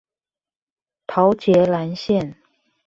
[1.05, 2.33] 桃捷藍線